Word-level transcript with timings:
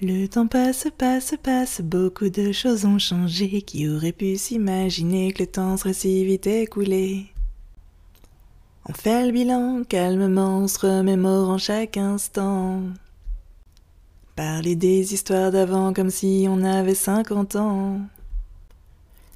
Le 0.00 0.28
temps 0.28 0.46
passe, 0.46 0.86
passe, 0.96 1.34
passe, 1.42 1.80
beaucoup 1.80 2.28
de 2.28 2.52
choses 2.52 2.84
ont 2.84 3.00
changé. 3.00 3.62
Qui 3.62 3.88
aurait 3.88 4.12
pu 4.12 4.36
s'imaginer 4.36 5.32
que 5.32 5.42
le 5.42 5.48
temps 5.48 5.76
serait 5.76 5.92
si 5.92 6.24
vite 6.24 6.46
écoulé? 6.46 7.26
On 8.88 8.92
fait 8.92 9.26
le 9.26 9.32
bilan 9.32 9.82
calmement, 9.82 10.60
on 10.60 10.68
se 10.68 10.78
remémore 10.78 11.50
en 11.50 11.58
chaque 11.58 11.96
instant. 11.96 12.82
Parler 14.36 14.76
des 14.76 15.14
histoires 15.14 15.50
d'avant 15.50 15.92
comme 15.92 16.10
si 16.10 16.46
on 16.48 16.62
avait 16.62 16.94
50 16.94 17.56
ans. 17.56 18.00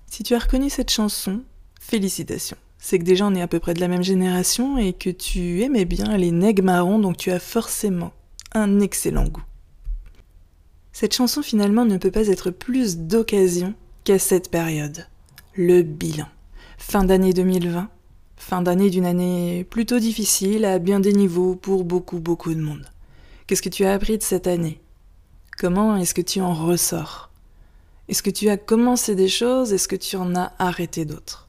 Si 0.06 0.22
tu 0.22 0.36
as 0.36 0.38
reconnu 0.38 0.70
cette 0.70 0.90
chanson, 0.92 1.40
félicitations. 1.80 2.56
C'est 2.78 3.00
que 3.00 3.04
déjà 3.04 3.26
on 3.26 3.34
est 3.34 3.42
à 3.42 3.48
peu 3.48 3.58
près 3.58 3.74
de 3.74 3.80
la 3.80 3.88
même 3.88 4.04
génération 4.04 4.78
et 4.78 4.92
que 4.92 5.10
tu 5.10 5.62
aimais 5.62 5.86
bien 5.86 6.16
les 6.16 6.30
nègres 6.30 6.62
marrons, 6.62 7.00
donc 7.00 7.16
tu 7.16 7.32
as 7.32 7.40
forcément 7.40 8.12
un 8.54 8.78
excellent 8.78 9.24
goût. 9.24 9.42
Cette 10.92 11.14
chanson 11.14 11.42
finalement 11.42 11.84
ne 11.84 11.96
peut 11.96 12.10
pas 12.10 12.28
être 12.28 12.50
plus 12.50 12.98
d'occasion 12.98 13.74
qu'à 14.04 14.18
cette 14.18 14.50
période. 14.50 15.06
Le 15.54 15.82
bilan. 15.82 16.26
Fin 16.76 17.04
d'année 17.04 17.32
2020. 17.32 17.88
Fin 18.36 18.62
d'année 18.62 18.90
d'une 18.90 19.06
année 19.06 19.64
plutôt 19.64 19.98
difficile 19.98 20.64
à 20.64 20.78
bien 20.78 21.00
des 21.00 21.12
niveaux 21.12 21.54
pour 21.54 21.84
beaucoup 21.84 22.18
beaucoup 22.18 22.52
de 22.52 22.60
monde. 22.60 22.86
Qu'est-ce 23.46 23.62
que 23.62 23.68
tu 23.68 23.84
as 23.84 23.94
appris 23.94 24.18
de 24.18 24.22
cette 24.22 24.46
année? 24.46 24.80
Comment 25.58 25.96
est-ce 25.96 26.14
que 26.14 26.20
tu 26.20 26.40
en 26.40 26.52
ressors? 26.52 27.30
Est-ce 28.08 28.22
que 28.22 28.30
tu 28.30 28.50
as 28.50 28.56
commencé 28.56 29.14
des 29.14 29.28
choses? 29.28 29.72
Est-ce 29.72 29.88
que 29.88 29.96
tu 29.96 30.16
en 30.16 30.34
as 30.34 30.52
arrêté 30.58 31.04
d'autres? 31.04 31.48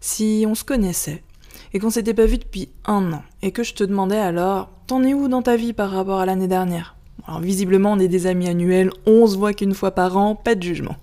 Si 0.00 0.44
on 0.46 0.54
se 0.54 0.64
connaissait 0.64 1.24
et 1.72 1.78
qu'on 1.78 1.90
s'était 1.90 2.14
pas 2.14 2.26
vu 2.26 2.38
depuis 2.38 2.68
un 2.84 3.12
an 3.12 3.22
et 3.40 3.50
que 3.50 3.64
je 3.64 3.74
te 3.74 3.82
demandais 3.84 4.18
alors, 4.18 4.70
t'en 4.86 5.02
es 5.02 5.14
où 5.14 5.28
dans 5.28 5.42
ta 5.42 5.56
vie 5.56 5.72
par 5.72 5.90
rapport 5.90 6.20
à 6.20 6.26
l'année 6.26 6.48
dernière? 6.48 6.96
Alors 7.26 7.40
visiblement, 7.40 7.92
on 7.92 7.98
est 7.98 8.08
des 8.08 8.26
amis 8.26 8.48
annuels, 8.48 8.90
on 9.06 9.26
se 9.26 9.52
qu'une 9.52 9.74
fois 9.74 9.92
par 9.92 10.16
an, 10.16 10.34
pas 10.34 10.54
de 10.54 10.62
jugement. 10.62 10.96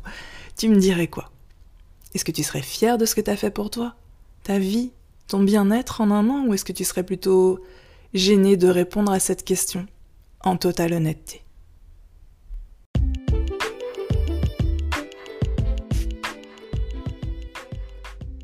Tu 0.57 0.67
me 0.67 0.75
dirais 0.75 1.07
quoi? 1.07 1.31
Est-ce 2.13 2.25
que 2.25 2.31
tu 2.31 2.43
serais 2.43 2.61
fier 2.61 2.97
de 2.97 3.05
ce 3.05 3.15
que 3.15 3.21
t'as 3.21 3.37
fait 3.37 3.51
pour 3.51 3.69
toi? 3.69 3.95
Ta 4.43 4.59
vie 4.59 4.91
Ton 5.27 5.43
bien-être 5.43 6.01
en 6.01 6.11
un 6.11 6.27
an 6.29 6.45
Ou 6.47 6.53
est-ce 6.53 6.65
que 6.65 6.73
tu 6.73 6.83
serais 6.83 7.03
plutôt 7.03 7.59
gêné 8.13 8.57
de 8.57 8.67
répondre 8.67 9.11
à 9.11 9.19
cette 9.19 9.45
question 9.45 9.85
en 10.41 10.57
totale 10.57 10.93
honnêteté? 10.93 11.43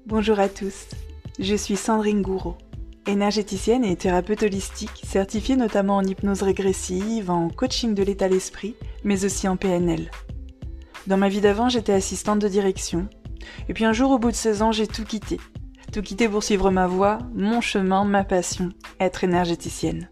Bonjour 0.06 0.40
à 0.40 0.48
tous, 0.48 0.86
je 1.40 1.56
suis 1.56 1.76
Sandrine 1.76 2.22
Gouraud 2.22 2.56
énergéticienne 3.08 3.84
et 3.84 3.96
thérapeute 3.96 4.44
holistique, 4.44 5.02
certifiée 5.06 5.56
notamment 5.56 5.98
en 5.98 6.04
hypnose 6.04 6.42
régressive, 6.42 7.30
en 7.30 7.50
coaching 7.50 7.94
de 7.94 8.04
l'état 8.04 8.30
d'esprit, 8.30 8.76
mais 9.04 9.26
aussi 9.26 9.48
en 9.48 9.58
PNL. 9.58 10.10
Dans 11.08 11.18
ma 11.18 11.30
vie 11.30 11.42
d'avant, 11.42 11.70
j'étais 11.70 11.94
assistante 11.94 12.40
de 12.40 12.48
direction. 12.48 13.08
Et 13.70 13.74
puis 13.74 13.86
un 13.86 13.94
jour, 13.94 14.12
au 14.12 14.20
bout 14.20 14.32
de 14.32 14.36
16 14.36 14.62
ans, 14.62 14.72
j'ai 14.72 14.88
tout 14.88 15.04
quitté. 15.04 15.40
Tout 15.94 16.02
quitté 16.02 16.28
pour 16.28 16.44
suivre 16.44 16.72
ma 16.72 16.88
voie, 16.88 17.20
mon 17.34 17.62
chemin, 17.62 18.06
ma 18.06 18.24
passion, 18.24 18.70
être 19.00 19.24
énergéticienne. 19.24 20.10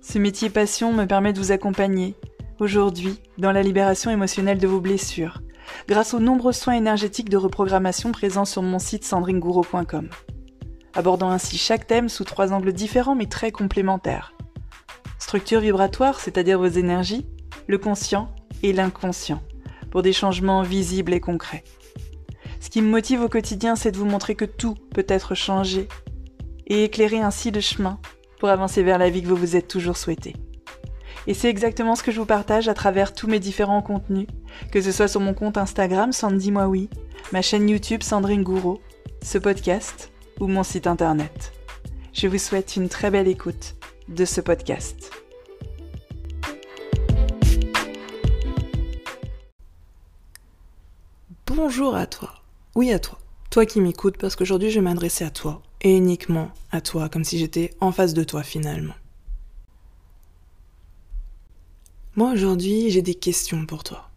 Ce 0.00 0.18
métier 0.18 0.50
passion 0.50 0.92
me 0.92 1.04
permet 1.04 1.32
de 1.32 1.38
vous 1.38 1.52
accompagner, 1.52 2.16
aujourd'hui, 2.58 3.20
dans 3.38 3.52
la 3.52 3.62
libération 3.62 4.10
émotionnelle 4.10 4.58
de 4.58 4.66
vos 4.66 4.80
blessures, 4.80 5.42
grâce 5.86 6.14
aux 6.14 6.20
nombreux 6.20 6.52
soins 6.52 6.74
énergétiques 6.74 7.28
de 7.28 7.36
reprogrammation 7.36 8.10
présents 8.10 8.44
sur 8.44 8.62
mon 8.62 8.78
site 8.78 9.04
sandringouro.com 9.04 10.08
abordant 10.94 11.30
ainsi 11.30 11.58
chaque 11.58 11.86
thème 11.86 12.08
sous 12.08 12.24
trois 12.24 12.52
angles 12.52 12.72
différents 12.72 13.14
mais 13.14 13.26
très 13.26 13.52
complémentaires. 13.52 14.34
Structure 15.18 15.60
vibratoire, 15.60 16.20
c'est-à-dire 16.20 16.58
vos 16.58 16.66
énergies, 16.66 17.26
le 17.66 17.78
conscient 17.78 18.34
et 18.62 18.72
l'inconscient, 18.72 19.42
pour 19.90 20.02
des 20.02 20.12
changements 20.12 20.62
visibles 20.62 21.12
et 21.12 21.20
concrets. 21.20 21.64
Ce 22.60 22.68
qui 22.68 22.82
me 22.82 22.90
motive 22.90 23.22
au 23.22 23.28
quotidien, 23.28 23.76
c'est 23.76 23.92
de 23.92 23.96
vous 23.96 24.04
montrer 24.04 24.34
que 24.34 24.44
tout 24.44 24.74
peut 24.94 25.06
être 25.08 25.34
changé 25.34 25.88
et 26.66 26.84
éclairer 26.84 27.20
ainsi 27.20 27.50
le 27.50 27.60
chemin 27.60 27.98
pour 28.38 28.48
avancer 28.48 28.82
vers 28.82 28.98
la 28.98 29.10
vie 29.10 29.22
que 29.22 29.28
vous 29.28 29.36
vous 29.36 29.56
êtes 29.56 29.68
toujours 29.68 29.96
souhaité. 29.96 30.34
Et 31.26 31.34
c'est 31.34 31.50
exactement 31.50 31.96
ce 31.96 32.02
que 32.02 32.12
je 32.12 32.20
vous 32.20 32.26
partage 32.26 32.68
à 32.68 32.74
travers 32.74 33.12
tous 33.12 33.26
mes 33.26 33.38
différents 33.38 33.82
contenus, 33.82 34.26
que 34.72 34.80
ce 34.80 34.92
soit 34.92 35.08
sur 35.08 35.20
mon 35.20 35.34
compte 35.34 35.58
Instagram 35.58 36.12
Sandy 36.12 36.50
ma 36.50 37.42
chaîne 37.42 37.68
YouTube 37.68 38.02
Sandrine 38.02 38.42
Gouraud, 38.42 38.80
ce 39.22 39.38
podcast 39.38 40.10
ou 40.40 40.46
mon 40.46 40.62
site 40.62 40.86
internet. 40.86 41.52
Je 42.12 42.26
vous 42.26 42.38
souhaite 42.38 42.76
une 42.76 42.88
très 42.88 43.10
belle 43.10 43.28
écoute 43.28 43.76
de 44.08 44.24
ce 44.24 44.40
podcast. 44.40 45.12
Bonjour 51.46 51.94
à 51.94 52.06
toi. 52.06 52.34
Oui 52.74 52.90
à 52.90 52.98
toi. 52.98 53.18
Toi 53.50 53.66
qui 53.66 53.80
m'écoutes 53.80 54.16
parce 54.16 54.34
qu'aujourd'hui 54.34 54.70
je 54.70 54.76
vais 54.76 54.84
m'adresser 54.84 55.24
à 55.24 55.30
toi 55.30 55.62
et 55.82 55.96
uniquement 55.96 56.50
à 56.72 56.80
toi 56.80 57.08
comme 57.08 57.24
si 57.24 57.38
j'étais 57.38 57.74
en 57.80 57.92
face 57.92 58.14
de 58.14 58.24
toi 58.24 58.42
finalement. 58.42 58.94
Moi 62.16 62.32
aujourd'hui 62.32 62.90
j'ai 62.90 63.02
des 63.02 63.14
questions 63.14 63.66
pour 63.66 63.84
toi. 63.84 64.08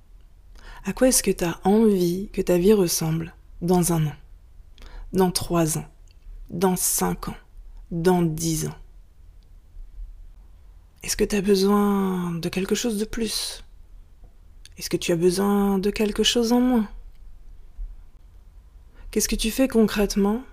À 0.85 0.94
quoi 0.94 1.09
est-ce 1.09 1.23
que 1.23 1.31
tu 1.31 1.44
as 1.44 1.59
envie 1.63 2.29
que 2.31 2.41
ta 2.41 2.57
vie 2.57 2.73
ressemble 2.73 3.34
dans 3.61 3.94
un 3.94 4.07
an? 4.07 4.16
Dans 5.13 5.31
trois 5.31 5.78
ans? 5.78 5.85
Dans 6.53 6.75
5 6.75 7.30
ans, 7.30 7.38
dans 7.91 8.22
10 8.22 8.68
ans. 8.68 8.78
Est-ce 11.02 11.18
que 11.18 11.24
tu 11.24 11.36
as 11.36 11.41
besoin 11.41 12.31
de 12.31 12.47
quelque 12.47 12.75
chose 12.75 12.97
de 12.97 13.06
plus? 13.06 13.66
Est-ce 14.78 14.90
que 14.90 14.97
tu 14.97 15.12
as 15.12 15.18
besoin 15.18 15.80
de 15.80 15.90
quelque 15.90 16.24
chose 16.24 16.53
en 16.53 16.62
moins? 16.62 16.88
Qu'est-ce 19.12 19.28
que 19.28 19.36
tu 19.36 19.52
fais 19.52 19.68
concrètement 19.68 20.44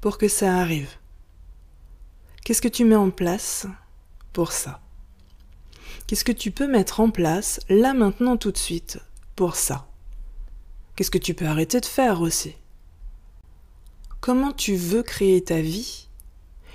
pour 0.00 0.18
que 0.18 0.26
ça 0.26 0.56
arrive? 0.56 0.90
Qu'est-ce 2.44 2.62
que 2.62 2.68
tu 2.68 2.84
mets 2.84 2.96
en 2.96 3.10
place 3.10 3.66
pour 4.32 4.52
ça? 4.52 4.80
Qu'est-ce 6.06 6.24
que 6.24 6.32
tu 6.32 6.50
peux 6.50 6.66
mettre 6.66 7.00
en 7.00 7.10
place 7.10 7.60
là 7.68 7.94
maintenant 7.94 8.36
tout 8.36 8.52
de 8.52 8.58
suite 8.58 8.98
pour 9.36 9.54
ça? 9.56 9.86
Qu'est-ce 10.96 11.10
que 11.10 11.18
tu 11.18 11.34
peux 11.34 11.46
arrêter 11.46 11.80
de 11.80 11.86
faire 11.86 12.22
aussi? 12.22 12.54
Comment 14.22 14.52
tu 14.52 14.76
veux 14.76 15.02
créer 15.02 15.42
ta 15.42 15.60
vie 15.60 16.06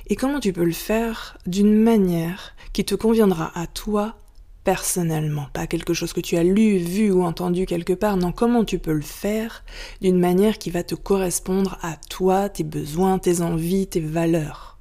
et 0.08 0.18
comment 0.18 0.42
tu 0.42 0.52
peux 0.52 0.66
le 0.66 0.74
faire 0.74 1.38
d'une 1.48 1.82
manière 1.82 2.56
qui 2.74 2.84
te 2.84 2.94
conviendra 2.94 3.58
à 3.58 3.68
toi 3.68 4.18
personnellement, 4.66 5.48
pas 5.54 5.66
quelque 5.66 5.94
chose 5.94 6.12
que 6.12 6.20
tu 6.20 6.36
as 6.36 6.44
lu, 6.44 6.78
vu 6.78 7.10
ou 7.10 7.24
entendu 7.24 7.66
quelque 7.66 7.94
part, 7.94 8.18
non, 8.18 8.34
comment 8.34 8.66
tu 8.66 8.80
peux 8.80 8.92
le 8.92 9.02
faire 9.02 9.64
d'une 10.02 10.20
manière 10.20 10.58
qui 10.58 10.72
va 10.72 10.84
te 10.84 10.94
correspondre 10.94 11.78
à 11.82 11.96
toi, 12.10 12.50
tes 12.50 12.66
besoins, 12.66 13.18
tes 13.18 13.40
envies, 13.40 13.88
tes 13.88 14.02
valeurs? 14.02 14.78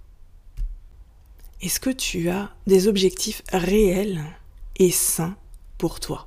Est-ce 1.63 1.79
que 1.79 1.91
tu 1.91 2.29
as 2.31 2.51
des 2.67 2.89
objectifs 2.89 3.43
réels 3.53 4.25
et 4.77 4.91
sains 4.91 5.37
pour 5.79 6.01
toi? 6.01 6.27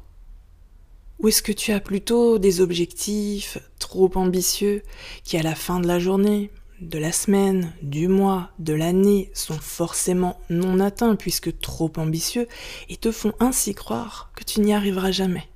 Ou 1.20 1.28
est-ce 1.28 1.44
que 1.44 1.52
tu 1.52 1.72
as 1.72 1.82
plutôt 1.82 2.40
des 2.40 2.62
objectifs 2.62 3.58
trop 3.78 4.10
ambitieux 4.16 4.84
qui 5.24 5.38
à 5.38 5.44
la 5.44 5.56
fin 5.56 5.80
de 5.80 5.88
la 5.88 6.00
journée, 6.00 6.50
de 6.80 6.98
la 6.98 7.12
semaine, 7.12 7.74
du 7.82 8.08
mois, 8.08 8.52
de 8.58 8.74
l'année 8.74 9.30
sont 9.34 9.60
forcément 9.60 10.40
non 10.50 10.80
atteints 10.80 11.18
puisque 11.18 11.60
trop 11.60 11.92
ambitieux 11.98 12.48
et 12.88 12.96
te 12.96 13.12
font 13.12 13.34
ainsi 13.40 13.76
croire 13.76 14.32
que 14.34 14.46
tu 14.46 14.62
n'y 14.62 14.74
arriveras 14.74 15.12
jamais? 15.12 15.50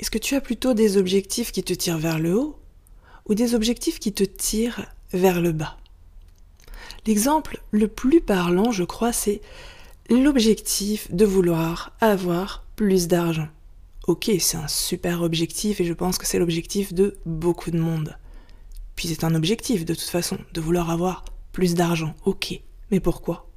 Est-ce 0.00 0.10
que 0.10 0.18
tu 0.18 0.34
as 0.34 0.40
plutôt 0.40 0.74
des 0.74 0.96
objectifs 0.96 1.52
qui 1.52 1.62
te 1.62 1.72
tirent 1.72 1.98
vers 1.98 2.18
le 2.18 2.36
haut 2.36 2.58
ou 3.26 3.34
des 3.34 3.54
objectifs 3.54 4.00
qui 4.00 4.12
te 4.12 4.24
tirent 4.24 4.86
vers 5.12 5.40
le 5.40 5.52
bas? 5.52 5.78
L'exemple 7.06 7.62
le 7.70 7.86
plus 7.86 8.20
parlant, 8.20 8.72
je 8.72 8.82
crois, 8.82 9.12
c'est 9.12 9.40
l'objectif 10.10 11.12
de 11.14 11.24
vouloir 11.24 11.92
avoir 12.00 12.64
plus 12.74 13.06
d'argent 13.06 13.48
ok, 14.06 14.30
c'est 14.38 14.56
un 14.56 14.68
super 14.68 15.22
objectif 15.22 15.80
et 15.80 15.84
je 15.84 15.92
pense 15.92 16.18
que 16.18 16.26
c'est 16.26 16.38
l'objectif 16.38 16.92
de 16.92 17.18
beaucoup 17.24 17.70
de 17.70 17.78
monde. 17.78 18.16
Puis 18.96 19.08
c'est 19.08 19.24
un 19.24 19.34
objectif 19.34 19.84
de 19.84 19.94
toute 19.94 20.08
façon, 20.08 20.38
de 20.52 20.60
vouloir 20.60 20.90
avoir 20.90 21.24
plus 21.52 21.74
d'argent, 21.74 22.14
ok, 22.24 22.60
mais 22.90 23.00
pourquoi? 23.00 23.48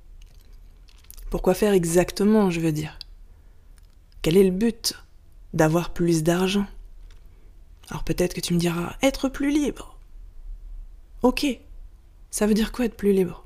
Pourquoi 1.30 1.54
faire 1.54 1.74
exactement, 1.74 2.50
je 2.50 2.60
veux 2.60 2.72
dire? 2.72 2.98
Quel 4.22 4.38
est 4.38 4.44
le 4.44 4.52
but 4.52 4.94
d'avoir 5.54 5.94
plus 5.94 6.24
d'argent? 6.24 6.66
Alors 7.90 8.04
peut-être 8.04 8.34
que 8.34 8.42
tu 8.42 8.54
me 8.54 8.60
diras 8.60 8.96
être 9.02 9.30
plus 9.30 9.52
libre. 9.52 9.98
Ok, 11.22 11.46
ça 12.32 12.48
veut 12.48 12.54
dire 12.54 12.72
quoi 12.72 12.86
être 12.86 12.98
plus 12.98 13.14
libre? 13.14 13.46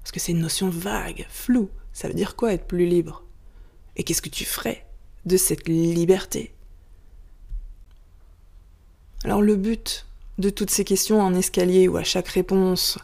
Parce 0.00 0.12
que 0.12 0.20
c'est 0.20 0.32
une 0.32 0.40
notion 0.40 0.68
vague, 0.68 1.26
floue. 1.28 1.70
Ça 1.92 2.08
veut 2.08 2.14
dire 2.14 2.36
quoi 2.36 2.52
être 2.52 2.66
plus 2.66 2.86
libre? 2.86 3.22
Et 3.96 4.02
qu'est-ce 4.02 4.22
que 4.22 4.28
tu 4.28 4.44
ferais? 4.44 4.86
De 5.26 5.36
cette 5.36 5.68
liberté. 5.68 6.52
Alors 9.24 9.42
le 9.42 9.56
but 9.56 10.06
de 10.38 10.50
toutes 10.50 10.70
ces 10.70 10.84
questions 10.84 11.20
en 11.20 11.34
escalier 11.34 11.88
où 11.88 11.96
à 11.96 12.04
chaque 12.04 12.28
réponse, 12.28 12.98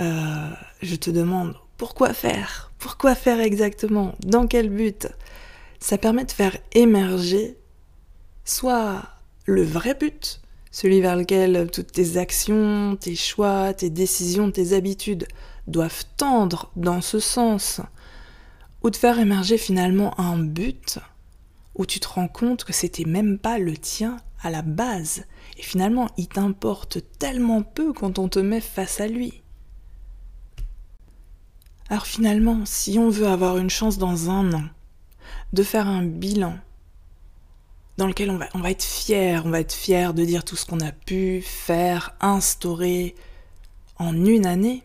euh, 0.00 0.50
je 0.82 0.96
te 0.96 1.10
demande 1.10 1.56
pourquoi 1.76 2.12
faire? 2.12 2.72
Pourquoi 2.78 3.14
faire 3.14 3.40
exactement? 3.40 4.14
Dans 4.24 4.46
quel 4.46 4.68
but? 4.68 5.08
Ça 5.80 5.98
permet 5.98 6.24
de 6.24 6.32
faire 6.32 6.56
émerger 6.72 7.56
soit 8.44 9.02
le 9.46 9.62
vrai 9.62 9.94
but, 9.94 10.40
celui 10.70 11.00
vers 11.00 11.16
lequel 11.16 11.70
toutes 11.70 11.92
tes 11.92 12.16
actions, 12.16 12.96
tes 12.96 13.16
choix, 13.16 13.72
tes 13.72 13.90
décisions, 13.90 14.50
tes 14.50 14.72
habitudes 14.74 15.26
doivent 15.66 16.04
tendre 16.16 16.70
dans 16.76 17.00
ce 17.00 17.18
sens, 17.18 17.80
ou 18.82 18.90
de 18.90 18.96
faire 18.96 19.18
émerger 19.18 19.56
finalement 19.56 20.18
un 20.20 20.38
but 20.38 20.98
où 21.74 21.86
tu 21.86 22.00
te 22.00 22.08
rends 22.08 22.28
compte 22.28 22.64
que 22.64 22.72
c'était 22.72 23.04
même 23.04 23.38
pas 23.38 23.58
le 23.58 23.76
tien 23.76 24.16
à 24.40 24.50
la 24.50 24.62
base, 24.62 25.24
et 25.58 25.62
finalement 25.62 26.08
il 26.16 26.28
t'importe 26.28 26.98
tellement 27.18 27.62
peu 27.62 27.92
quand 27.92 28.18
on 28.18 28.28
te 28.28 28.38
met 28.38 28.60
face 28.60 29.00
à 29.00 29.06
lui. 29.06 29.42
Alors 31.88 32.06
finalement, 32.06 32.64
si 32.64 32.98
on 32.98 33.10
veut 33.10 33.26
avoir 33.26 33.58
une 33.58 33.70
chance 33.70 33.98
dans 33.98 34.30
un 34.30 34.52
an, 34.52 34.64
de 35.52 35.62
faire 35.62 35.86
un 35.86 36.04
bilan 36.04 36.58
dans 37.96 38.06
lequel 38.06 38.30
on 38.30 38.36
va, 38.36 38.48
on 38.54 38.60
va 38.60 38.70
être 38.70 38.82
fier, 38.82 39.44
on 39.46 39.50
va 39.50 39.60
être 39.60 39.72
fier 39.72 40.14
de 40.14 40.24
dire 40.24 40.44
tout 40.44 40.56
ce 40.56 40.66
qu'on 40.66 40.80
a 40.80 40.92
pu 40.92 41.42
faire, 41.42 42.16
instaurer 42.20 43.14
en 43.96 44.14
une 44.26 44.46
année, 44.46 44.82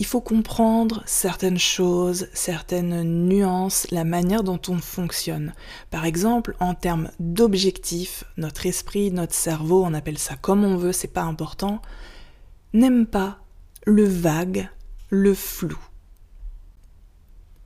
il 0.00 0.06
faut 0.06 0.22
comprendre 0.22 1.02
certaines 1.04 1.58
choses, 1.58 2.28
certaines 2.32 3.02
nuances, 3.28 3.86
la 3.90 4.04
manière 4.04 4.42
dont 4.42 4.60
on 4.68 4.78
fonctionne. 4.78 5.52
Par 5.90 6.06
exemple, 6.06 6.56
en 6.58 6.74
termes 6.74 7.10
d'objectifs, 7.20 8.24
notre 8.38 8.64
esprit, 8.64 9.10
notre 9.10 9.34
cerveau, 9.34 9.84
on 9.84 9.92
appelle 9.92 10.16
ça 10.16 10.36
comme 10.36 10.64
on 10.64 10.78
veut, 10.78 10.92
c'est 10.92 11.06
pas 11.06 11.24
important, 11.24 11.82
n'aime 12.72 13.04
pas 13.04 13.40
le 13.84 14.04
vague, 14.04 14.70
le 15.10 15.34
flou. 15.34 15.78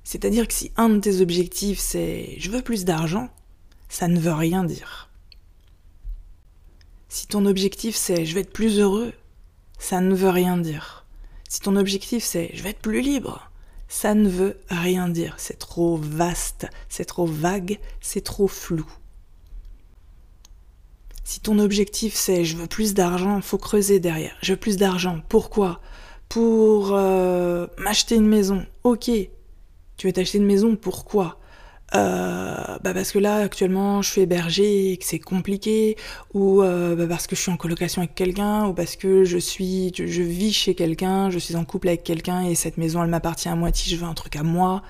C'est-à-dire 0.03 0.49
que 0.49 0.55
si 0.55 0.73
un 0.77 0.89
de 0.89 0.99
tes 0.99 1.21
objectifs 1.21 1.79
c'est 1.79 2.35
je 2.39 2.51
veux 2.51 2.63
plus 2.63 2.85
d'argent, 2.85 3.29
ça 3.89 4.09
ne 4.09 4.19
veut 4.19 4.35
rien 4.35 4.65
dire. 4.65 5.09
Si 7.09 7.29
ton 7.29 7.47
objectif 7.47 7.95
c'est 7.95 8.27
je 8.27 8.35
vais 8.35 8.41
être 8.41 8.53
plus 8.53 8.81
heureux, 8.81 9.13
ça 9.79 10.01
ne 10.01 10.17
veut 10.17 10.31
rien 10.31 10.57
dire. 10.57 11.04
Si 11.55 11.61
ton 11.61 11.77
objectif 11.77 12.25
c'est 12.25 12.51
je 12.53 12.65
vais 12.65 12.71
être 12.71 12.81
plus 12.81 13.01
libre, 13.01 13.49
ça 13.87 14.17
ne 14.17 14.29
veut 14.29 14.59
rien 14.71 15.09
dire. 15.09 15.37
C'est 15.39 15.57
trop 15.57 15.97
vaste, 15.97 16.67
c'est 16.89 17.05
trop 17.05 17.27
vague, 17.27 17.79
c'est 18.01 18.25
trop 18.25 18.49
flou. 18.49 18.85
Si 21.23 21.39
ton 21.39 21.61
objectif 21.61 22.15
c'est 22.15 22.45
je 22.45 22.57
veux 22.57 22.67
plus 22.67 22.93
d'argent, 22.93 23.41
faut 23.41 23.57
creuser 23.57 24.01
derrière. 24.01 24.35
Je 24.43 24.55
veux 24.55 24.59
plus 24.59 24.79
d'argent. 24.79 25.21
Pourquoi? 25.29 25.81
Pour 26.29 26.91
euh, 26.91 27.69
m'acheter 27.79 28.17
une 28.17 28.27
maison. 28.27 28.67
Ok. 28.83 29.09
Tu 29.97 30.09
veux 30.09 30.13
t'acheter 30.13 30.39
une 30.39 30.47
maison, 30.47 30.75
pourquoi? 30.75 31.39
Euh, 31.95 32.79
bah 32.83 32.95
parce 32.95 33.13
que 33.13 33.19
là 33.19 33.37
actuellement 33.37 34.03
je 34.03 34.11
suis 34.11 34.21
hébergée 34.23 34.97
que 34.99 35.05
c'est 35.05 35.19
compliqué 35.19 35.97
ou 36.33 36.63
euh, 36.63 36.97
bah 36.97 37.07
parce 37.07 37.27
que 37.27 37.37
je 37.37 37.43
suis 37.43 37.53
en 37.53 37.57
colocation 37.57 38.03
avec 38.03 38.15
quelqu'un 38.15 38.67
ou 38.67 38.75
parce 38.75 38.97
que 38.97 39.25
je 39.25 39.39
suis 39.39 39.93
je, 39.95 40.23
vis 40.23 40.53
chez 40.53 40.75
quelqu'un 40.75 41.31
je 41.31 41.39
suis 41.39 41.57
en 41.57 41.65
couple 41.65 41.89
avec 41.89 42.03
quelqu'un 42.03 42.43
et 42.47 42.55
cette 42.55 42.79
maison 42.79 43.03
elle 43.05 43.11
m'appartient 43.11 43.49
à 43.49 43.55
moitié 43.55 43.95
je 43.95 44.01
veux 44.01 44.09
un 44.09 44.15
truc 44.15 44.37
à 44.37 44.43
moi. 44.43 44.83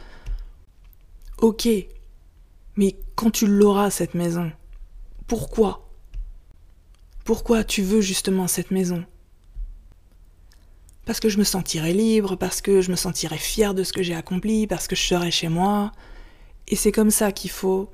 Ok. 1.39 1.69
Mais 2.77 2.97
quand 3.17 3.31
tu 3.31 3.47
l'auras 3.47 3.91
cette 3.91 4.15
maison 4.15 4.51
pourquoi? 5.27 5.89
Pourquoi 7.25 7.65
tu 7.65 7.83
veux 7.83 8.01
justement 8.01 8.47
cette 8.47 8.71
maison? 8.71 9.05
Parce 11.07 11.21
que 11.21 11.29
je 11.29 11.39
me 11.39 11.45
sentirai 11.45 11.93
libre, 11.93 12.37
parce 12.37 12.61
que 12.61 12.81
je 12.81 12.91
me 12.91 12.97
sentirai 12.97 13.39
fier 13.39 13.75
de 13.75 13.83
ce 13.85 13.93
que 13.93 14.03
j'ai 14.03 14.15
accompli, 14.15 14.67
parce 14.67 14.87
que 14.87 14.97
je 14.97 15.03
serai 15.03 15.31
chez 15.31 15.49
moi, 15.49 15.93
et 16.69 16.77
c'est 16.77 16.93
comme 16.93 17.11
ça 17.11 17.33
qu'il 17.33 17.51
faut 17.51 17.91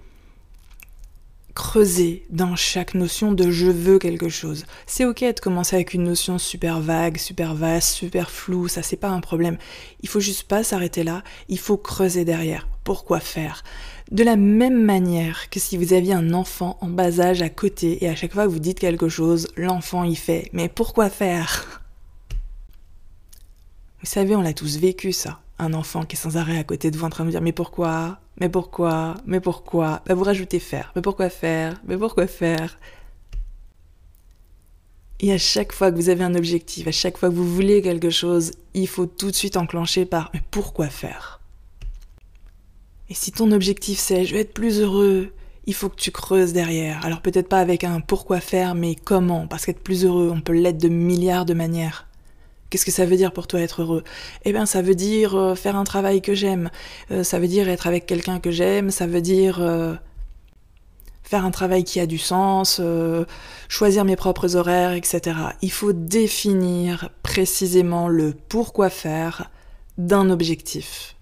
creuser 1.55 2.25
dans 2.31 2.57
chaque 2.57 2.95
notion 2.95 3.33
de 3.33 3.51
je 3.51 3.67
veux 3.67 3.99
quelque 3.99 4.29
chose. 4.29 4.65
C'est 4.87 5.05
ok 5.05 5.21
de 5.21 5.41
commencer 5.41 5.77
avec 5.77 5.95
une 5.95 6.05
notion 6.05 6.39
super 6.39 6.81
vague, 6.81 7.19
super 7.19 7.55
vaste, 7.55 7.91
super 7.91 8.31
floue, 8.31 8.69
ça 8.69 8.83
c'est 8.83 8.97
pas 8.97 9.11
un 9.11 9.21
problème. 9.21 9.59
Il 10.03 10.09
faut 10.09 10.21
juste 10.21 10.45
pas 10.45 10.63
s'arrêter 10.63 11.05
là, 11.05 11.23
il 11.49 11.59
faut 11.59 11.77
creuser 11.77 12.25
derrière. 12.25 12.69
Pourquoi 12.85 13.21
faire? 13.21 13.63
De 14.11 14.25
la 14.25 14.37
même 14.37 14.83
manière 14.83 15.51
que 15.51 15.61
si 15.61 15.77
vous 15.77 15.93
aviez 15.93 16.15
un 16.15 16.33
enfant 16.33 16.79
en 16.81 16.89
bas 16.89 17.21
âge 17.21 17.43
à 17.43 17.49
côté 17.49 18.05
et 18.05 18.09
à 18.09 18.17
chaque 18.17 18.33
fois 18.33 18.45
que 18.45 18.51
vous 18.51 18.59
dites 18.59 18.81
quelque 18.81 19.09
chose, 19.09 19.49
l'enfant 19.57 20.05
y 20.05 20.17
fait 20.17 20.49
mais 20.53 20.69
pourquoi 20.69 21.11
faire? 21.11 21.83
Vous 24.01 24.07
savez, 24.07 24.35
on 24.35 24.41
l'a 24.41 24.55
tous 24.55 24.79
vécu 24.79 25.13
ça 25.13 25.41
un 25.61 25.75
enfant 25.75 26.05
qui 26.05 26.17
est 26.17 26.19
sans 26.19 26.37
arrêt 26.37 26.59
à 26.59 26.65
côté 26.65 26.91
de 26.91 26.97
vous 26.97 27.05
en 27.05 27.11
train 27.11 27.25
de 27.25 27.31
dire 27.31 27.41
mais 27.41 27.53
pourquoi? 27.53 28.19
Mais 28.39 28.49
pourquoi? 28.49 29.15
Mais 29.27 29.41
pourquoi? 29.41 30.03
Bah, 30.07 30.15
Vous 30.15 30.25
rajoutez 30.25 30.59
faire. 30.59 30.93
Mais 30.97 31.03
pourquoi 31.03 31.29
faire? 31.29 31.81
Mais 31.87 31.97
pourquoi 31.97 32.27
faire? 32.27 32.79
Et 35.21 35.33
à 35.33 35.39
chaque 35.39 35.73
fois 35.73 35.91
que 35.91 35.97
vous 35.97 36.09
avez 36.09 36.25
un 36.25 36.35
objectif, 36.35 36.87
à 36.87 36.93
chaque 36.93 37.19
fois 37.19 37.29
que 37.29 37.35
vous 37.35 37.55
voulez 37.55 37.83
quelque 37.83 38.09
chose, 38.09 38.53
il 38.73 38.89
faut 38.89 39.05
tout 39.05 39.31
de 39.31 39.37
suite 39.37 39.59
enclencher 39.59 40.07
par 40.07 40.31
mais 40.33 40.41
pourquoi 40.51 40.89
faire? 40.89 41.41
Et 43.11 43.15
si 43.15 43.31
ton 43.31 43.53
objectif 43.53 43.99
c'est 43.99 44.25
je 44.25 44.35
vais 44.35 44.41
être 44.41 44.55
plus 44.55 44.81
heureux, 44.81 45.33
il 45.67 45.75
faut 45.75 45.91
que 45.91 45.97
tu 45.97 46.11
creuses 46.11 46.55
derrière. 46.55 47.05
Alors 47.05 47.21
peut-être 47.21 47.49
pas 47.49 47.59
avec 47.61 47.85
un 47.85 48.01
pourquoi 48.01 48.41
faire, 48.41 48.75
mais 48.75 48.95
comment? 48.95 49.47
Parce 49.47 49.67
qu'être 49.67 49.83
plus 49.83 50.07
heureux, 50.07 50.31
on 50.35 50.41
peut 50.41 50.55
l'être 50.55 50.79
de 50.79 50.89
milliards 50.89 51.45
de 51.45 51.55
manières. 51.55 52.07
Qu'est-ce 52.71 52.87
que 52.87 52.93
ça 52.93 53.05
veut 53.05 53.17
dire 53.17 53.33
pour 53.33 53.49
toi 53.49 53.61
être 53.61 53.83
heureux? 53.83 54.05
Eh 54.45 54.53
bien, 54.53 54.65
ça 54.65 54.81
veut 54.81 54.95
dire 54.95 55.35
euh, 55.35 55.55
faire 55.57 55.75
un 55.75 55.83
travail 55.83 56.23
que 56.23 56.35
j'aime. 56.35 56.71
Euh, 57.11 57.25
ça 57.25 57.41
veut 57.41 57.49
dire 57.49 57.69
être 57.69 57.89
avec 57.89 58.07
quelqu'un 58.07 58.39
que 58.39 58.53
j'aime. 58.53 58.93
Ça 58.93 59.09
veut 59.09 59.21
dire 59.21 59.61
euh, 59.61 59.95
faire 61.25 61.45
un 61.45 61.51
travail 61.51 61.83
qui 61.83 61.99
a 61.99 62.07
du 62.07 62.19
sens, 62.19 62.81
choisir 63.69 64.05
mes 64.05 64.17
propres 64.17 64.55
horaires, 64.57 64.93
etc. 64.93 65.37
Il 65.63 65.73
faut 65.73 65.93
définir 65.93 67.11
précisément 67.23 68.09
le 68.09 68.35
pourquoi 68.49 68.89
faire 68.89 69.51
d'un 69.99 70.31
objectif. 70.31 71.17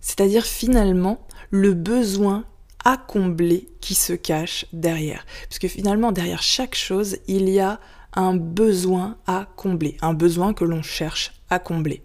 C'est-à-dire 0.00 0.44
finalement 0.44 1.26
le 1.50 1.74
besoin 1.74 2.44
à 2.84 2.96
combler 2.96 3.68
qui 3.80 3.94
se 3.94 4.12
cache 4.12 4.66
derrière. 4.72 5.26
Puisque 5.48 5.68
finalement, 5.68 6.12
derrière 6.12 6.42
chaque 6.42 6.74
chose, 6.74 7.18
il 7.26 7.48
y 7.48 7.60
a 7.60 7.80
un 8.14 8.34
besoin 8.34 9.16
à 9.26 9.48
combler, 9.56 9.96
un 10.00 10.14
besoin 10.14 10.54
que 10.54 10.64
l'on 10.64 10.82
cherche 10.82 11.32
à 11.50 11.58
combler. 11.58 12.02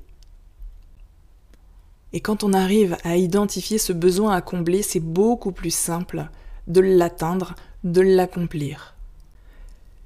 Et 2.14 2.20
quand 2.20 2.44
on 2.44 2.54
arrive 2.54 2.96
à 3.04 3.18
identifier 3.18 3.80
ce 3.80 3.92
besoin 3.92 4.36
à 4.36 4.42
combler, 4.42 4.84
c'est 4.84 5.00
beaucoup 5.00 5.52
plus 5.52 5.74
simple 5.74 6.30
de 6.68 6.80
l'atteindre, 6.80 7.56
de 7.84 8.02
l'accomplir. 8.02 8.94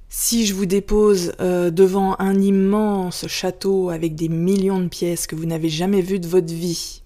Si 0.08 0.46
je 0.46 0.54
vous 0.54 0.64
dépose 0.64 1.34
euh, 1.40 1.70
devant 1.70 2.16
un 2.18 2.40
immense 2.40 3.26
château 3.26 3.90
avec 3.90 4.14
des 4.14 4.30
millions 4.30 4.80
de 4.80 4.88
pièces 4.88 5.26
que 5.26 5.36
vous 5.36 5.44
n'avez 5.44 5.68
jamais 5.68 6.00
vues 6.00 6.18
de 6.18 6.26
votre 6.26 6.52
vie, 6.52 7.02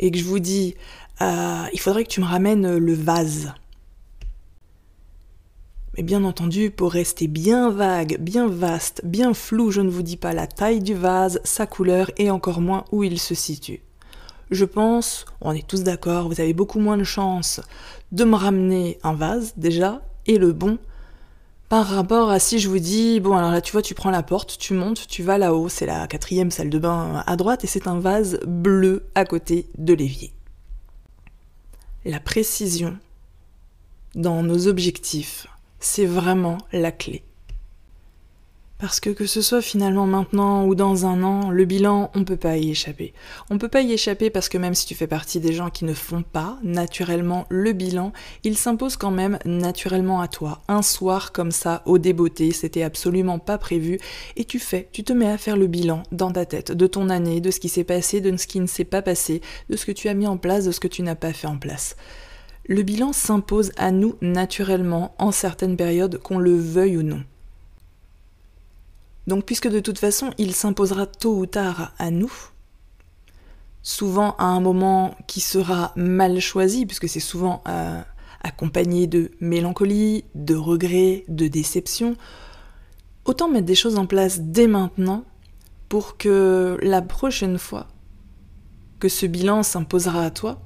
et 0.00 0.10
que 0.10 0.18
je 0.18 0.24
vous 0.24 0.40
dis, 0.40 0.74
euh, 1.20 1.64
il 1.72 1.80
faudrait 1.80 2.04
que 2.04 2.10
tu 2.10 2.20
me 2.20 2.26
ramènes 2.26 2.76
le 2.76 2.94
vase, 2.94 3.52
mais 5.98 6.04
bien 6.04 6.22
entendu, 6.22 6.70
pour 6.70 6.92
rester 6.92 7.26
bien 7.26 7.70
vague, 7.70 8.18
bien 8.20 8.46
vaste, 8.46 9.00
bien 9.02 9.34
flou, 9.34 9.72
je 9.72 9.80
ne 9.80 9.90
vous 9.90 10.04
dis 10.04 10.16
pas 10.16 10.32
la 10.32 10.46
taille 10.46 10.78
du 10.78 10.94
vase, 10.94 11.40
sa 11.42 11.66
couleur 11.66 12.12
et 12.18 12.30
encore 12.30 12.60
moins 12.60 12.84
où 12.92 13.02
il 13.02 13.18
se 13.18 13.34
situe. 13.34 13.82
Je 14.52 14.64
pense, 14.64 15.24
on 15.40 15.50
est 15.50 15.66
tous 15.66 15.82
d'accord, 15.82 16.28
vous 16.28 16.40
avez 16.40 16.54
beaucoup 16.54 16.78
moins 16.78 16.96
de 16.96 17.02
chances 17.02 17.60
de 18.12 18.22
me 18.22 18.36
ramener 18.36 19.00
un 19.02 19.12
vase 19.14 19.54
déjà, 19.56 20.00
et 20.26 20.38
le 20.38 20.52
bon, 20.52 20.78
par 21.68 21.88
rapport 21.88 22.30
à 22.30 22.38
si 22.38 22.60
je 22.60 22.68
vous 22.68 22.78
dis, 22.78 23.18
bon 23.18 23.36
alors 23.36 23.50
là 23.50 23.60
tu 23.60 23.72
vois, 23.72 23.82
tu 23.82 23.94
prends 23.94 24.12
la 24.12 24.22
porte, 24.22 24.56
tu 24.56 24.74
montes, 24.74 25.08
tu 25.08 25.24
vas 25.24 25.36
là-haut, 25.36 25.68
c'est 25.68 25.86
la 25.86 26.06
quatrième 26.06 26.52
salle 26.52 26.70
de 26.70 26.78
bain 26.78 27.24
à 27.26 27.34
droite, 27.34 27.64
et 27.64 27.66
c'est 27.66 27.88
un 27.88 27.98
vase 27.98 28.38
bleu 28.46 29.08
à 29.16 29.24
côté 29.24 29.66
de 29.78 29.94
l'évier. 29.94 30.32
La 32.04 32.20
précision 32.20 32.96
dans 34.14 34.44
nos 34.44 34.68
objectifs, 34.68 35.48
c'est 35.80 36.06
vraiment 36.06 36.58
la 36.72 36.92
clé. 36.92 37.22
Parce 38.78 39.00
que 39.00 39.10
que 39.10 39.26
ce 39.26 39.42
soit 39.42 39.60
finalement 39.60 40.06
maintenant 40.06 40.64
ou 40.64 40.76
dans 40.76 41.04
un 41.04 41.24
an, 41.24 41.50
le 41.50 41.64
bilan, 41.64 42.12
on 42.14 42.22
peut 42.22 42.36
pas 42.36 42.58
y 42.58 42.70
échapper. 42.70 43.12
On 43.50 43.58
peut 43.58 43.68
pas 43.68 43.80
y 43.80 43.92
échapper 43.92 44.30
parce 44.30 44.48
que 44.48 44.56
même 44.56 44.76
si 44.76 44.86
tu 44.86 44.94
fais 44.94 45.08
partie 45.08 45.40
des 45.40 45.52
gens 45.52 45.68
qui 45.68 45.84
ne 45.84 45.94
font 45.94 46.22
pas 46.22 46.60
naturellement 46.62 47.44
le 47.48 47.72
bilan, 47.72 48.12
il 48.44 48.56
s'impose 48.56 48.96
quand 48.96 49.10
même 49.10 49.40
naturellement 49.44 50.20
à 50.20 50.28
toi. 50.28 50.62
Un 50.68 50.82
soir 50.82 51.32
comme 51.32 51.50
ça, 51.50 51.82
au 51.86 51.98
débeauté, 51.98 52.52
c'était 52.52 52.84
absolument 52.84 53.40
pas 53.40 53.58
prévu, 53.58 53.98
et 54.36 54.44
tu 54.44 54.60
fais, 54.60 54.88
tu 54.92 55.02
te 55.02 55.12
mets 55.12 55.28
à 55.28 55.38
faire 55.38 55.56
le 55.56 55.66
bilan 55.66 56.04
dans 56.12 56.30
ta 56.30 56.46
tête 56.46 56.70
de 56.70 56.86
ton 56.86 57.08
année, 57.08 57.40
de 57.40 57.50
ce 57.50 57.58
qui 57.58 57.68
s'est 57.68 57.82
passé, 57.82 58.20
de 58.20 58.36
ce 58.36 58.46
qui 58.46 58.60
ne 58.60 58.66
s'est 58.66 58.84
pas 58.84 59.02
passé, 59.02 59.42
de 59.70 59.76
ce 59.76 59.86
que 59.86 59.92
tu 59.92 60.08
as 60.08 60.14
mis 60.14 60.28
en 60.28 60.36
place, 60.36 60.66
de 60.66 60.70
ce 60.70 60.78
que 60.78 60.86
tu 60.86 61.02
n'as 61.02 61.16
pas 61.16 61.32
fait 61.32 61.48
en 61.48 61.58
place 61.58 61.96
le 62.68 62.82
bilan 62.82 63.12
s'impose 63.12 63.72
à 63.76 63.90
nous 63.90 64.16
naturellement 64.20 65.14
en 65.18 65.32
certaines 65.32 65.76
périodes, 65.76 66.18
qu'on 66.18 66.38
le 66.38 66.56
veuille 66.56 66.98
ou 66.98 67.02
non. 67.02 67.24
Donc 69.26 69.44
puisque 69.44 69.68
de 69.68 69.80
toute 69.80 69.98
façon 69.98 70.30
il 70.38 70.54
s'imposera 70.54 71.06
tôt 71.06 71.36
ou 71.36 71.46
tard 71.46 71.92
à 71.98 72.10
nous, 72.10 72.32
souvent 73.82 74.36
à 74.38 74.44
un 74.44 74.60
moment 74.60 75.16
qui 75.26 75.40
sera 75.40 75.92
mal 75.96 76.40
choisi, 76.40 76.84
puisque 76.84 77.08
c'est 77.08 77.20
souvent 77.20 77.62
euh, 77.68 78.00
accompagné 78.42 79.06
de 79.06 79.30
mélancolie, 79.40 80.24
de 80.34 80.54
regret, 80.54 81.24
de 81.28 81.48
déception. 81.48 82.16
Autant 83.24 83.48
mettre 83.48 83.66
des 83.66 83.74
choses 83.74 83.96
en 83.96 84.06
place 84.06 84.40
dès 84.40 84.66
maintenant 84.66 85.24
pour 85.88 86.18
que 86.18 86.78
la 86.82 87.00
prochaine 87.00 87.58
fois 87.58 87.86
que 89.00 89.08
ce 89.08 89.26
bilan 89.26 89.62
s'imposera 89.62 90.24
à 90.24 90.30
toi, 90.30 90.60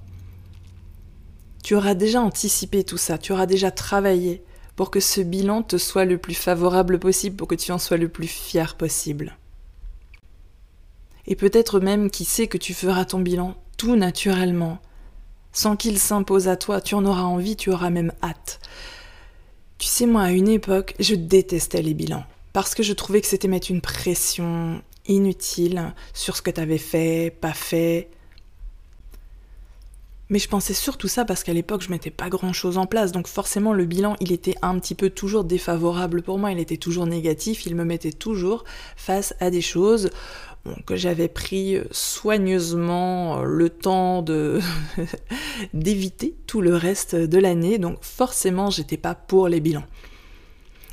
tu 1.63 1.75
auras 1.75 1.95
déjà 1.95 2.21
anticipé 2.21 2.85
tout 2.85 2.97
ça, 2.97 3.19
tu 3.19 3.33
auras 3.33 3.47
déjà 3.47 3.71
travaillé 3.71 4.43
pour 4.77 4.91
que 4.91 5.01
ce 5.01 5.21
bilan 5.21 5.63
te 5.63 5.79
soit 5.79 6.05
le 6.05 6.19
plus 6.19 6.35
favorable 6.35 6.99
possible, 6.99 7.37
pour 7.37 7.49
que 7.49 7.55
tu 7.55 7.73
en 7.73 7.79
sois 7.79 7.97
le 7.97 8.09
plus 8.09 8.27
fier 8.27 8.77
possible. 8.77 9.37
Et 11.27 11.37
peut-être 11.37 11.79
même 11.79 12.11
qui 12.11 12.25
sait 12.25 12.49
que 12.49 12.59
tu 12.59 12.75
feras 12.75 13.05
ton 13.05 13.21
bilan 13.21 13.55
tout 13.77 13.97
naturellement, 13.97 14.79
sans 15.53 15.77
qu'il 15.77 15.99
s'impose 15.99 16.49
à 16.49 16.57
toi, 16.57 16.81
tu 16.81 16.95
en 16.95 17.05
auras 17.05 17.23
envie, 17.23 17.57
tu 17.57 17.71
auras 17.71 17.91
même 17.91 18.13
hâte. 18.23 18.61
Tu 19.79 19.87
sais, 19.87 20.07
moi, 20.07 20.23
à 20.23 20.31
une 20.31 20.49
époque, 20.49 20.95
je 20.99 21.15
détestais 21.15 21.83
les 21.83 21.95
bilans, 21.95 22.25
parce 22.53 22.75
que 22.75 22.83
je 22.83 22.93
trouvais 22.93 23.21
que 23.21 23.27
c'était 23.27 23.49
mettre 23.49 23.71
une 23.71 23.81
pression 23.81 24.83
inutile 25.07 25.93
sur 26.15 26.37
ce 26.37 26.43
que 26.43 26.51
tu 26.51 26.61
avais 26.61 26.79
fait, 26.79 27.37
pas 27.41 27.53
fait, 27.53 28.09
mais 30.33 30.39
je 30.39 30.49
pensais 30.49 30.73
surtout 30.73 31.09
ça 31.09 31.27
parce 31.27 31.45
qu'à 31.45 31.53
l'époque, 31.53 31.83
je 31.83 31.91
mettais 31.91 32.11
pas 32.11 32.31
grand 32.31 32.55
chose 32.55 32.79
en 32.79 32.87
place. 32.87 33.13
Donc 33.13 33.27
forcément, 33.27 33.75
le 33.75 33.85
bilan, 33.85 34.17
il 34.19 34.33
était 34.33 34.55
un 34.63 34.79
petit 34.79 34.95
peu 34.95 35.11
toujours 35.11 35.45
défavorable 35.45 36.23
pour 36.23 36.39
moi. 36.39 36.53
Il 36.53 36.59
était 36.59 36.79
toujours 36.79 37.05
négatif. 37.05 37.67
Il 37.67 37.77
me 37.77 37.85
mettait 37.85 38.13
toujours 38.13 38.65
face 38.97 39.35
à 39.41 39.51
des 39.51 39.61
choses 39.61 40.09
que 40.87 40.97
j'avais 40.97 41.29
pris 41.29 41.77
soigneusement 41.91 43.41
euh, 43.41 43.45
le 43.45 43.69
temps 43.69 44.25
d'éviter 45.75 46.35
tout 46.47 46.63
le 46.63 46.77
reste 46.77 47.15
de 47.15 47.39
l'année. 47.39 47.77
Donc 47.77 47.99
forcément, 48.01 48.71
j'étais 48.71 48.97
pas 48.97 49.15
pour 49.15 49.49
les 49.49 49.61
bilans. 49.61 49.85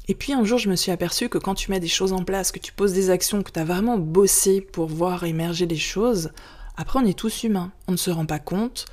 Et 0.09 0.15
puis 0.15 0.33
un 0.33 0.43
jour, 0.43 0.57
je 0.57 0.69
me 0.69 0.75
suis 0.75 0.91
aperçue 0.91 1.29
que 1.29 1.37
quand 1.37 1.55
tu 1.55 1.71
mets 1.71 1.79
des 1.79 1.87
choses 1.87 2.11
en 2.11 2.25
place, 2.25 2.51
que 2.51 2.59
tu 2.59 2.73
poses 2.73 2.91
des 2.91 3.09
actions, 3.09 3.41
que 3.41 3.53
tu 3.53 3.59
as 3.59 3.63
vraiment 3.63 3.97
bossé 3.97 4.59
pour 4.59 4.87
voir 4.87 5.23
émerger 5.23 5.65
les 5.65 5.77
choses, 5.77 6.31
après 6.75 6.99
on 6.99 7.05
est 7.05 7.17
tous 7.17 7.43
humains, 7.43 7.71
on 7.87 7.93
ne 7.93 7.97
se 7.97 8.11
rend 8.11 8.25
pas 8.25 8.39
compte, 8.39 8.85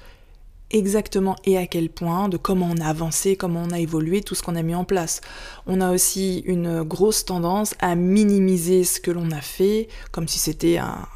exactement 0.70 1.37
et 1.44 1.56
à 1.56 1.66
quel 1.66 1.90
point, 1.90 2.28
de 2.28 2.37
comment 2.37 2.68
on 2.70 2.80
a 2.80 2.87
avancé, 2.87 3.37
comment 3.37 3.62
on 3.66 3.70
a 3.70 3.78
évolué, 3.78 4.23
tout 4.23 4.35
ce 4.35 4.42
qu'on 4.42 4.56
a 4.56 4.62
mis 4.62 4.75
en 4.75 4.85
place. 4.85 5.20
On 5.66 5.80
a 5.80 5.92
aussi 5.92 6.42
une 6.46 6.82
grosse 6.82 7.25
tendance 7.25 7.75
à 7.78 7.94
minimiser 7.94 8.85
ce 8.85 9.00
que 9.00 9.11
l'on 9.11 9.30
a 9.30 9.40
fait, 9.40 9.88
comme 10.12 10.28
si 10.28 10.38
c'était 10.38 10.78
un, 10.78 11.08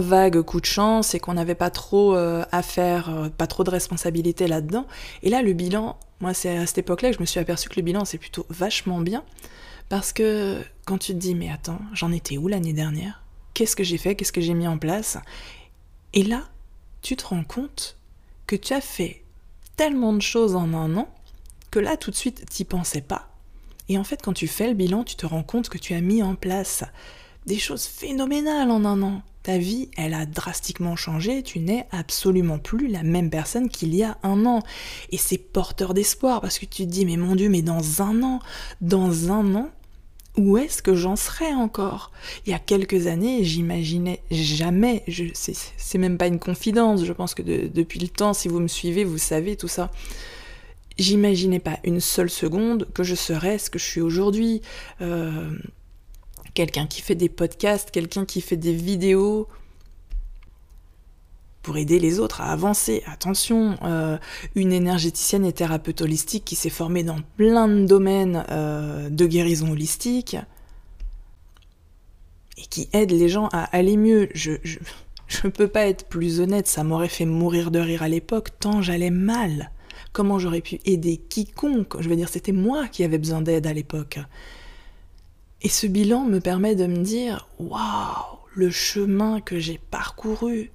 vague 0.00 0.40
coup 0.42 0.60
de 0.60 0.66
chance 0.66 1.14
et 1.14 1.20
qu'on 1.20 1.34
n'avait 1.34 1.54
pas 1.54 1.70
trop 1.70 2.16
euh, 2.16 2.44
à 2.52 2.62
faire, 2.62 3.10
euh, 3.10 3.28
pas 3.28 3.46
trop 3.46 3.64
de 3.64 3.70
responsabilité 3.70 4.46
là-dedans. 4.46 4.86
Et 5.22 5.28
là, 5.28 5.42
le 5.42 5.52
bilan, 5.52 5.98
moi, 6.20 6.32
c'est 6.32 6.56
à 6.56 6.66
cette 6.66 6.78
époque-là 6.78 7.10
que 7.10 7.16
je 7.16 7.20
me 7.20 7.26
suis 7.26 7.38
aperçu 7.38 7.68
que 7.68 7.76
le 7.76 7.82
bilan, 7.82 8.06
c'est 8.06 8.16
plutôt 8.16 8.46
vachement 8.48 9.00
bien. 9.00 9.24
Parce 9.90 10.12
que 10.14 10.62
quand 10.86 10.98
tu 10.98 11.12
te 11.12 11.18
dis, 11.18 11.34
mais 11.34 11.50
attends, 11.50 11.80
j'en 11.92 12.12
étais 12.12 12.38
où 12.38 12.48
l'année 12.48 12.72
dernière? 12.72 13.22
Qu'est-ce 13.52 13.76
que 13.76 13.84
j'ai 13.84 13.98
fait? 13.98 14.14
Qu'est-ce 14.14 14.32
que 14.32 14.40
j'ai 14.40 14.54
mis 14.54 14.66
en 14.66 14.78
place? 14.78 15.18
Et 16.14 16.22
là, 16.22 16.44
tu 17.02 17.14
te 17.16 17.26
rends 17.26 17.44
compte 17.44 17.98
que 18.46 18.56
tu 18.56 18.72
as 18.72 18.80
fait 18.80 19.24
tellement 19.76 20.12
de 20.12 20.22
choses 20.22 20.56
en 20.56 20.72
un 20.74 20.96
an 20.96 21.08
que 21.70 21.78
là 21.78 21.96
tout 21.96 22.10
de 22.10 22.16
suite 22.16 22.46
t'y 22.48 22.64
pensais 22.64 23.00
pas. 23.00 23.28
Et 23.88 23.98
en 23.98 24.04
fait 24.04 24.22
quand 24.22 24.32
tu 24.32 24.46
fais 24.46 24.68
le 24.68 24.74
bilan, 24.74 25.04
tu 25.04 25.16
te 25.16 25.26
rends 25.26 25.42
compte 25.42 25.68
que 25.68 25.78
tu 25.78 25.94
as 25.94 26.00
mis 26.00 26.22
en 26.22 26.34
place 26.34 26.84
des 27.46 27.58
choses 27.58 27.84
phénoménales 27.86 28.70
en 28.70 28.84
un 28.84 29.02
an. 29.02 29.22
Ta 29.42 29.58
vie, 29.58 29.90
elle 29.98 30.14
a 30.14 30.24
drastiquement 30.24 30.96
changé, 30.96 31.42
tu 31.42 31.58
n'es 31.58 31.86
absolument 31.90 32.58
plus 32.58 32.88
la 32.88 33.02
même 33.02 33.28
personne 33.28 33.68
qu'il 33.68 33.94
y 33.94 34.02
a 34.02 34.16
un 34.22 34.46
an. 34.46 34.62
Et 35.10 35.18
c'est 35.18 35.36
porteur 35.36 35.92
d'espoir 35.92 36.40
parce 36.40 36.58
que 36.58 36.64
tu 36.64 36.84
te 36.86 36.90
dis, 36.90 37.04
mais 37.04 37.18
mon 37.18 37.36
Dieu, 37.36 37.50
mais 37.50 37.60
dans 37.60 38.00
un 38.00 38.22
an, 38.22 38.40
dans 38.80 39.30
un 39.30 39.54
an, 39.54 39.70
où 40.36 40.58
est-ce 40.58 40.82
que 40.82 40.94
j'en 40.94 41.16
serais 41.16 41.52
encore? 41.52 42.10
Il 42.46 42.50
y 42.50 42.54
a 42.54 42.58
quelques 42.58 43.06
années, 43.06 43.44
j'imaginais 43.44 44.20
jamais, 44.30 45.04
je, 45.06 45.24
c'est, 45.34 45.98
même 45.98 46.18
pas 46.18 46.26
une 46.26 46.40
confidence, 46.40 47.04
je 47.04 47.12
pense 47.12 47.34
que 47.34 47.42
depuis 47.42 48.00
le 48.00 48.08
temps, 48.08 48.34
si 48.34 48.48
vous 48.48 48.60
me 48.60 48.68
suivez, 48.68 49.04
vous 49.04 49.18
savez 49.18 49.56
tout 49.56 49.68
ça. 49.68 49.90
J'imaginais 50.98 51.60
pas 51.60 51.78
une 51.84 52.00
seule 52.00 52.30
seconde 52.30 52.88
que 52.94 53.02
je 53.02 53.14
serais 53.14 53.58
ce 53.58 53.70
que 53.70 53.78
je 53.78 53.84
suis 53.84 54.00
aujourd'hui. 54.00 54.62
Euh, 55.00 55.50
quelqu'un 56.54 56.86
qui 56.86 57.02
fait 57.02 57.16
des 57.16 57.28
podcasts, 57.28 57.90
quelqu'un 57.90 58.24
qui 58.24 58.40
fait 58.40 58.56
des 58.56 58.74
vidéos, 58.74 59.48
pour 61.64 61.78
aider 61.78 61.98
les 61.98 62.20
autres 62.20 62.42
à 62.42 62.52
avancer. 62.52 63.02
Attention, 63.06 63.76
euh, 63.82 64.18
une 64.54 64.72
énergéticienne 64.72 65.44
et 65.44 65.52
thérapeute 65.52 66.02
holistique 66.02 66.44
qui 66.44 66.54
s'est 66.54 66.70
formée 66.70 67.02
dans 67.02 67.18
plein 67.36 67.66
de 67.66 67.86
domaines 67.86 68.44
euh, 68.50 69.08
de 69.08 69.26
guérison 69.26 69.72
holistique 69.72 70.36
et 72.58 72.66
qui 72.66 72.88
aide 72.92 73.10
les 73.10 73.28
gens 73.28 73.48
à 73.52 73.64
aller 73.76 73.96
mieux. 73.96 74.28
Je, 74.34 74.52
je, 74.62 75.48
peux 75.48 75.66
pas 75.66 75.86
être 75.86 76.06
plus 76.06 76.38
honnête, 76.38 76.68
ça 76.68 76.84
m'aurait 76.84 77.08
fait 77.08 77.24
mourir 77.24 77.70
de 77.70 77.80
rire 77.80 78.02
à 78.02 78.08
l'époque, 78.08 78.50
tant 78.60 78.82
j'allais 78.82 79.10
mal. 79.10 79.72
Comment 80.12 80.38
j'aurais 80.38 80.60
pu 80.60 80.78
aider 80.84 81.16
quiconque? 81.16 82.00
Je 82.00 82.08
veux 82.08 82.16
dire, 82.16 82.28
c'était 82.28 82.52
moi 82.52 82.86
qui 82.88 83.02
avais 83.02 83.18
besoin 83.18 83.40
d'aide 83.40 83.66
à 83.66 83.72
l'époque. 83.72 84.18
Et 85.62 85.68
ce 85.68 85.86
bilan 85.86 86.24
me 86.24 86.40
permet 86.40 86.76
de 86.76 86.86
me 86.86 86.98
dire 86.98 87.48
waouh, 87.58 88.38
le 88.54 88.70
chemin 88.70 89.40
que 89.40 89.58
j'ai 89.58 89.80
parcouru, 89.90 90.70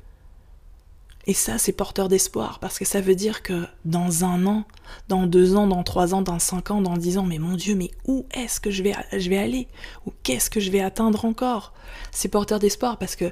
et 1.28 1.34
ça, 1.34 1.58
c'est 1.58 1.74
porteur 1.74 2.08
d'espoir, 2.08 2.60
parce 2.60 2.80
que 2.80 2.86
ça 2.86 3.02
veut 3.02 3.16
dire 3.16 3.44
que 3.44 3.66
dans 3.86 4.24
un 4.24 4.46
an, 4.46 4.64
dans 5.10 5.28
deux 5.28 5.56
ans, 5.56 5.68
dans 5.68 5.84
trois 5.84 6.14
ans, 6.14 6.22
dans 6.22 6.40
cinq 6.40 6.72
ans, 6.72 6.82
dans 6.82 6.98
dix 6.98 7.18
ans, 7.18 7.26
mais 7.26 7.38
mon 7.40 7.56
Dieu, 7.56 7.76
mais 7.76 7.92
où 8.08 8.26
est-ce 8.34 8.60
que 8.60 8.72
je 8.72 8.84
vais, 8.84 8.94
aller? 9.38 9.68
Ou 10.06 10.14
qu'est-ce 10.24 10.50
que 10.50 10.60
je 10.60 10.72
vais 10.72 10.82
atteindre 10.82 11.26
encore? 11.26 11.74
C'est 12.12 12.30
porteur 12.30 12.60
d'espoir 12.60 12.98
parce 12.98 13.16
que 13.16 13.32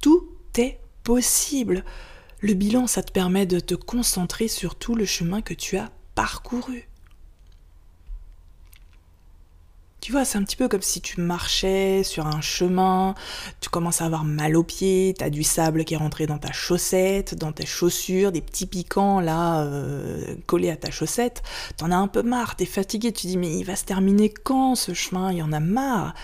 tout 0.00 0.28
est 0.56 0.80
possible. 1.04 1.84
Le 2.40 2.54
bilan, 2.54 2.86
ça 2.86 3.02
te 3.02 3.12
permet 3.12 3.46
de 3.46 3.60
te 3.60 3.74
concentrer 3.74 4.48
sur 4.48 4.74
tout 4.74 4.94
le 4.94 5.04
chemin 5.04 5.40
que 5.40 5.54
tu 5.54 5.76
as 5.76 5.90
parcouru. 6.14 6.87
Tu 10.00 10.12
vois, 10.12 10.24
c'est 10.24 10.38
un 10.38 10.44
petit 10.44 10.56
peu 10.56 10.68
comme 10.68 10.80
si 10.80 11.00
tu 11.00 11.20
marchais 11.20 12.04
sur 12.04 12.26
un 12.28 12.40
chemin, 12.40 13.16
tu 13.60 13.68
commences 13.68 14.00
à 14.00 14.04
avoir 14.04 14.24
mal 14.24 14.56
aux 14.56 14.62
pieds, 14.62 15.12
t'as 15.18 15.28
du 15.28 15.42
sable 15.42 15.84
qui 15.84 15.94
est 15.94 15.98
rentré 15.98 16.26
dans 16.26 16.38
ta 16.38 16.52
chaussette, 16.52 17.34
dans 17.34 17.50
tes 17.50 17.66
chaussures, 17.66 18.30
des 18.30 18.40
petits 18.40 18.66
piquants 18.66 19.20
là 19.20 19.64
euh, 19.64 20.36
collés 20.46 20.70
à 20.70 20.76
ta 20.76 20.92
chaussette. 20.92 21.42
T'en 21.76 21.90
as 21.90 21.96
un 21.96 22.06
peu 22.06 22.22
marre, 22.22 22.54
t'es 22.54 22.64
fatigué, 22.64 23.12
tu 23.12 23.26
dis 23.26 23.36
mais 23.36 23.58
il 23.58 23.64
va 23.64 23.74
se 23.74 23.84
terminer 23.84 24.30
quand 24.30 24.76
ce 24.76 24.94
chemin? 24.94 25.32
Il 25.32 25.38
y 25.38 25.42
en 25.42 25.52
a 25.52 25.60
marre. 25.60 26.14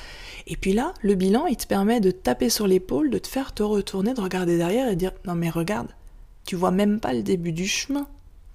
Et 0.46 0.56
puis 0.56 0.72
là, 0.72 0.94
le 1.02 1.16
bilan, 1.16 1.46
il 1.46 1.56
te 1.56 1.66
permet 1.66 2.00
de 2.00 2.12
taper 2.12 2.50
sur 2.50 2.68
l'épaule, 2.68 3.10
de 3.10 3.18
te 3.18 3.26
faire 3.26 3.52
te 3.52 3.64
retourner, 3.64 4.14
de 4.14 4.20
regarder 4.20 4.56
derrière 4.56 4.88
et 4.88 4.96
dire 4.96 5.12
non 5.26 5.34
mais 5.34 5.50
regarde, 5.50 5.88
tu 6.46 6.54
vois 6.54 6.70
même 6.70 7.00
pas 7.00 7.12
le 7.12 7.24
début 7.24 7.52
du 7.52 7.66
chemin, 7.66 8.06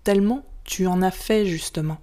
tellement 0.06 0.46
tu 0.64 0.88
en 0.88 1.02
as 1.02 1.12
fait 1.12 1.46
justement. 1.46 1.98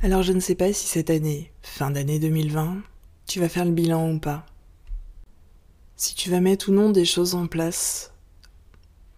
Alors 0.00 0.22
je 0.22 0.32
ne 0.32 0.38
sais 0.38 0.54
pas 0.54 0.72
si 0.72 0.86
cette 0.86 1.10
année, 1.10 1.50
fin 1.60 1.90
d'année 1.90 2.20
2020, 2.20 2.82
tu 3.26 3.40
vas 3.40 3.48
faire 3.48 3.64
le 3.64 3.72
bilan 3.72 4.12
ou 4.12 4.20
pas. 4.20 4.46
Si 5.96 6.14
tu 6.14 6.30
vas 6.30 6.38
mettre 6.38 6.68
ou 6.68 6.72
non 6.72 6.90
des 6.90 7.04
choses 7.04 7.34
en 7.34 7.48
place 7.48 8.12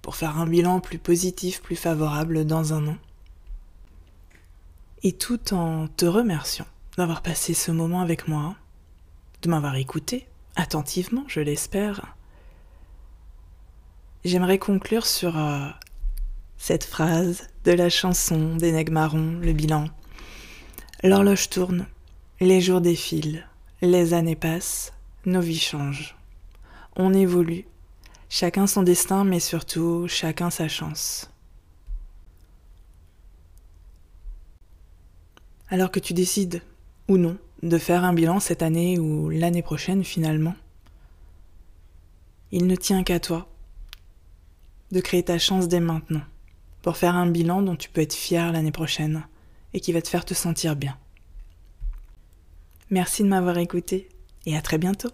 pour 0.01 0.17
faire 0.17 0.39
un 0.39 0.47
bilan 0.47 0.81
plus 0.81 0.99
positif, 0.99 1.61
plus 1.61 1.77
favorable 1.77 2.47
dans 2.47 2.73
un 2.73 2.89
an. 2.89 2.97
Et 5.03 5.13
tout 5.13 5.53
en 5.53 5.87
te 5.87 6.07
remerciant 6.07 6.67
d'avoir 6.97 7.21
passé 7.21 7.53
ce 7.53 7.71
moment 7.71 8.01
avec 8.01 8.27
moi, 8.27 8.57
de 9.43 9.51
m'avoir 9.51 9.77
écouté 9.77 10.27
attentivement, 10.57 11.25
je 11.29 11.41
l'espère. 11.41 12.17
J'aimerais 14.25 14.59
conclure 14.59 15.07
sur 15.07 15.37
euh, 15.37 15.69
cette 16.57 16.85
phrase 16.85 17.49
de 17.65 17.73
la 17.73 17.91
chanson 17.91 18.57
des 18.57 18.83
Marron, 18.85 19.39
le 19.43 19.53
bilan. 19.53 19.91
L'horloge 21.03 21.49
tourne, 21.49 21.87
les 22.41 22.61
jours 22.61 22.83
défilent, 22.83 23.47
les 23.81 24.13
années 24.13 24.37
passent, 24.37 24.93
nos 25.25 25.41
vies 25.41 25.59
changent. 25.59 26.15
On 26.95 27.15
évolue, 27.15 27.67
chacun 28.29 28.67
son 28.67 28.83
destin, 28.83 29.25
mais 29.25 29.41
surtout 29.41 30.05
chacun 30.09 30.51
sa 30.51 30.69
chance. 30.69 31.31
Alors 35.71 35.91
que 35.91 36.01
tu 36.01 36.13
décides, 36.13 36.61
ou 37.09 37.17
non, 37.17 37.39
de 37.63 37.79
faire 37.79 38.05
un 38.05 38.13
bilan 38.13 38.39
cette 38.39 38.61
année 38.61 38.99
ou 38.99 39.31
l'année 39.31 39.63
prochaine 39.63 40.05
finalement, 40.05 40.55
il 42.53 42.67
ne 42.67 42.77
tient 42.77 43.05
qu'à 43.05 43.21
toi 43.21 43.49
de 44.93 45.01
créer 45.01 45.23
ta 45.23 45.39
chance 45.39 45.67
dès 45.67 45.81
maintenant, 45.81 46.25
pour 46.83 46.99
faire 46.99 47.15
un 47.15 47.31
bilan 47.31 47.63
dont 47.63 47.77
tu 47.77 47.89
peux 47.89 48.03
être 48.03 48.13
fier 48.13 48.53
l'année 48.53 48.73
prochaine 48.73 49.23
et 49.73 49.81
qui 49.81 49.93
va 49.93 50.03
te 50.03 50.09
faire 50.09 50.25
te 50.25 50.35
sentir 50.35 50.77
bien. 50.77 50.97
Merci 52.91 53.23
de 53.23 53.29
m'avoir 53.29 53.59
écouté 53.59 54.09
et 54.47 54.57
à 54.57 54.63
très 54.63 54.79
bientôt. 54.79 55.11